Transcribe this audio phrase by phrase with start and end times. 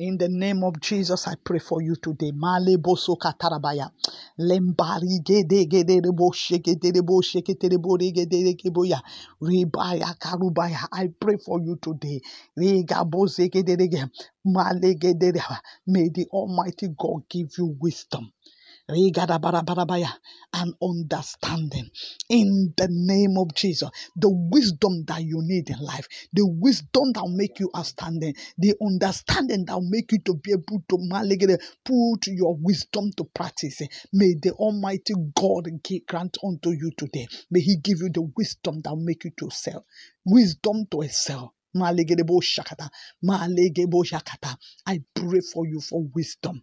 [0.00, 2.32] In the name of Jesus, I pray for you today.
[2.34, 3.90] Male boso katarabaya.
[4.40, 6.32] Lembari gede gede rebo
[8.44, 9.00] rekeboya.
[9.40, 10.88] Ribaya karubaya.
[10.92, 12.20] I pray for you today.
[12.58, 13.04] Rega
[13.52, 14.10] gede rege.
[14.44, 15.32] Male gede.
[15.86, 18.32] May the Almighty God give you wisdom.
[20.54, 21.90] And understanding
[22.30, 23.90] in the name of Jesus.
[24.16, 28.74] The wisdom that you need in life, the wisdom that will make you outstanding, the
[28.82, 33.80] understanding that will make you to be able to maligate, put your wisdom to practice.
[34.12, 35.68] May the Almighty God
[36.08, 37.28] grant unto you today.
[37.50, 39.86] May He give you the wisdom that will make you to excel,
[40.24, 41.54] wisdom to excel.
[41.76, 42.90] Malegedebo shakata,
[43.24, 44.56] malegebo shakata.
[44.86, 46.62] I pray for you for wisdom.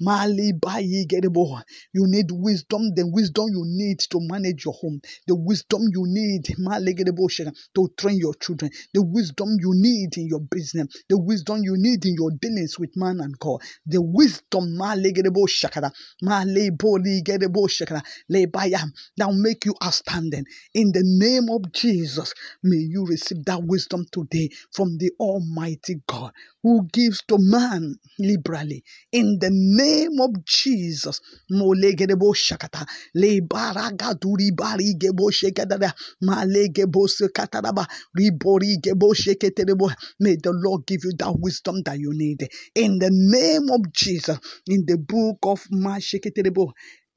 [0.00, 1.62] Mali bayi gedebo.
[1.94, 6.44] You need wisdom, the wisdom you need to manage your home, the wisdom you need
[6.58, 11.18] mali gedebo shaka, to train your children, the wisdom you need in your business, the
[11.18, 15.90] wisdom you need in your dealings with man and God, the wisdom mali gedebo shakata,
[16.22, 18.80] mali boli gedebo shakata, le baya,
[19.16, 20.44] that will make you outstanding.
[20.74, 26.32] In the name of Jesus, may you receive that wisdom today from the Almighty God
[26.62, 31.20] who gives to man liberally in the name of Jesus.
[31.52, 32.86] Molegedebo shakata.
[33.14, 35.92] Le baraga duri bari gebo shekadada.
[36.22, 37.86] Malegebo sekataraba.
[38.18, 38.76] Ribori
[39.14, 39.92] sheketerebo.
[40.20, 42.48] May the Lord give you that wisdom that you need.
[42.74, 44.38] In the name of Jesus.
[44.68, 45.66] In the book of.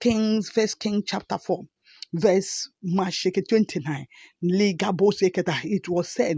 [0.01, 1.63] Kings, First King chapter 4.
[2.13, 4.07] Verse Masheke 29.
[4.41, 6.37] It was said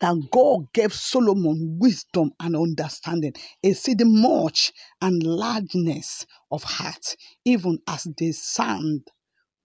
[0.00, 8.08] that God gave Solomon wisdom and understanding, exceeding much and largeness of heart, even as
[8.18, 9.02] the sand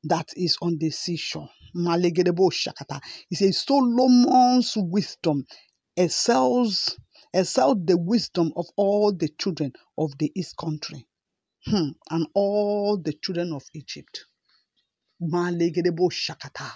[0.05, 1.49] that is on the seashore.
[1.75, 3.01] Shakata.
[3.29, 5.45] He says Solomon's wisdom
[5.97, 6.97] excels
[7.33, 11.07] excels the wisdom of all the children of the east country
[11.65, 14.25] hmm, and all the children of Egypt.
[15.21, 16.71] Malegedebo shakata.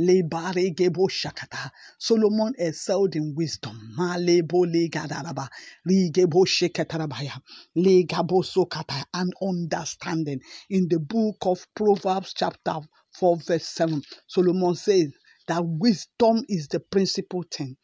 [0.00, 1.70] Lebaregebo shakata.
[1.98, 3.78] Solomon excelled in wisdom.
[3.98, 5.48] Malebo legadaraba.
[5.88, 7.40] Rigebo shekatarabaya.
[7.76, 9.04] Legabo sokata.
[9.14, 10.40] And understanding.
[10.70, 12.76] In the book of Proverbs, chapter
[13.14, 15.12] 4, verse 7, Solomon says
[15.48, 17.74] that wisdom is the principal thing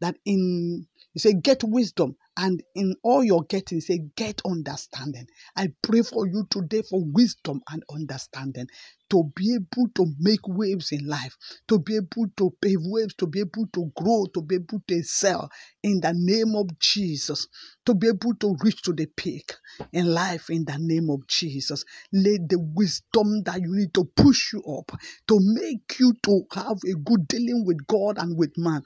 [0.00, 5.68] that in you say get wisdom and in all your getting say get understanding i
[5.82, 8.66] pray for you today for wisdom and understanding
[9.10, 11.36] to be able to make waves in life
[11.68, 14.96] to be able to pave waves to be able to grow to be able to
[14.96, 15.50] excel
[15.82, 17.48] in the name of jesus
[17.86, 19.54] to be able to reach to the peak
[19.92, 24.52] in life in the name of jesus let the wisdom that you need to push
[24.54, 24.92] you up
[25.28, 28.82] to make you to have a good dealing with god and with man.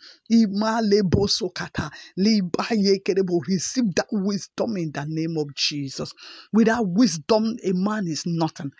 [3.48, 6.12] Receive that wisdom in the name of Jesus.
[6.52, 8.72] Without wisdom, a man is nothing.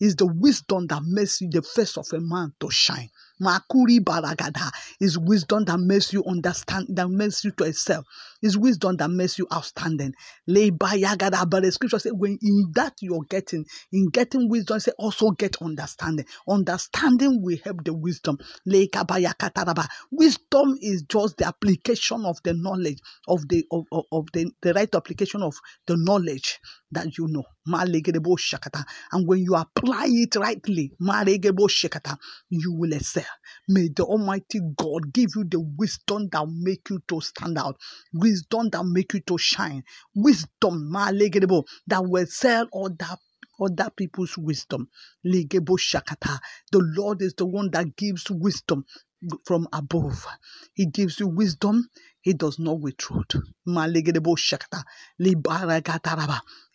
[0.00, 3.10] Is the wisdom that makes you the face of a man to shine.
[3.42, 8.04] Makuri baragada is wisdom that makes you understand, that makes you to excel.
[8.42, 10.14] Is wisdom that makes you outstanding.
[10.48, 15.30] Lebayagada, but the scripture says, when in that you're getting, in getting wisdom, say also
[15.32, 16.26] get understanding.
[16.48, 18.38] Understanding will help the wisdom.
[18.68, 19.86] Lekabayakataraba.
[20.12, 24.74] Wisdom is just the application of the knowledge of the of, of, of the, the
[24.74, 25.54] right application of
[25.86, 26.60] the knowledge
[26.92, 27.44] that you know.
[29.12, 30.92] And when you apply it rightly,
[32.50, 33.24] you will excel.
[33.68, 37.78] May the Almighty God give you the wisdom that will make you to stand out,
[38.14, 39.84] wisdom that will make you to shine,
[40.14, 40.90] wisdom
[41.88, 43.16] that will excel other
[43.60, 44.88] other people's wisdom.
[45.78, 46.38] Shakata.
[46.72, 48.84] The Lord is the one that gives wisdom
[49.46, 50.26] from above.
[50.74, 51.88] He gives you wisdom.
[52.28, 53.32] He does not withhold.
[53.68, 54.36] Malegedebo.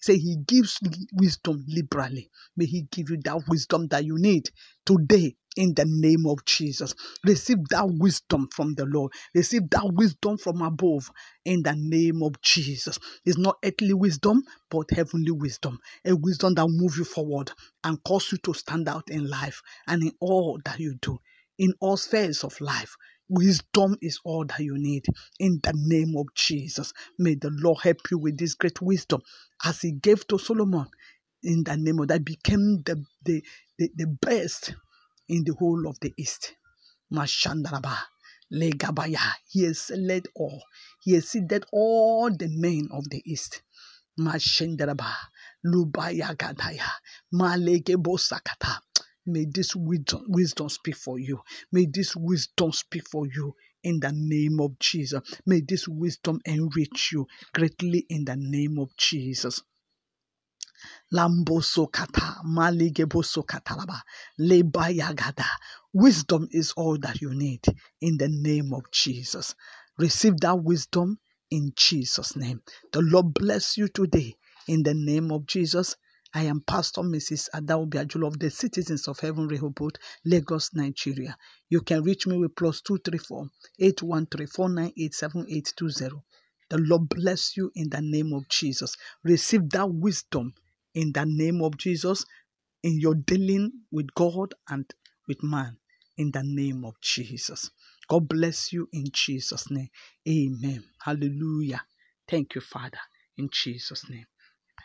[0.01, 0.79] Say he gives
[1.13, 2.29] wisdom liberally.
[2.57, 4.49] May he give you that wisdom that you need
[4.85, 6.95] today in the name of Jesus.
[7.25, 9.13] Receive that wisdom from the Lord.
[9.35, 11.11] Receive that wisdom from above
[11.45, 12.99] in the name of Jesus.
[13.25, 15.79] It's not earthly wisdom, but heavenly wisdom.
[16.06, 17.51] A wisdom that will move you forward
[17.83, 21.19] and cause you to stand out in life and in all that you do,
[21.59, 22.95] in all spheres of life.
[23.33, 25.06] Wisdom is all that you need
[25.39, 26.94] in the name of Jesus.
[27.19, 29.21] May the Lord help you with this great wisdom
[29.65, 30.88] as He gave to Solomon
[31.44, 33.44] in the name of that became the, the,
[33.80, 34.75] the, the best
[35.30, 36.56] in the whole of the East.
[37.13, 37.97] Mashandaraba,
[38.53, 39.33] Legabaya.
[39.50, 40.63] He has led all.
[41.03, 43.62] He has seated all the men of the East.
[44.19, 45.12] Mashandaraba,
[45.65, 46.89] Lubaya Gadaya,
[47.33, 48.80] Malege Bosakata.
[49.25, 51.41] May this wisdom, wisdom speak for you.
[51.71, 55.21] May this wisdom speak for you in the name of Jesus.
[55.45, 59.61] May this wisdom enrich you greatly in the name of Jesus.
[61.13, 64.01] Lamboso kata, maligeboso katalaba,
[64.39, 65.45] lebayagada.
[65.93, 67.61] Wisdom is all that you need
[68.01, 69.55] in the name of Jesus.
[69.97, 71.17] Receive that wisdom
[71.49, 72.61] in Jesus' name.
[72.91, 74.35] The Lord bless you today
[74.67, 75.95] in the name of Jesus.
[76.33, 77.50] I am Pastor Mrs.
[77.56, 79.95] Adaobi of the Citizens of Heaven Rehoboth,
[80.25, 81.38] Lagos, Nigeria.
[81.69, 83.50] You can reach me with plus 234
[83.80, 86.24] 813 498 7820.
[86.69, 88.95] The Lord bless you in the name of Jesus.
[89.24, 90.53] Receive that wisdom
[90.95, 92.25] in the name of Jesus
[92.83, 94.85] in your dealing with God and
[95.27, 95.77] with man
[96.18, 97.71] in the name of Jesus.
[98.09, 99.89] God bless you in Jesus' name.
[100.27, 100.83] Amen.
[101.03, 101.81] Hallelujah.
[102.30, 103.00] Thank you, Father,
[103.38, 104.25] in Jesus' name.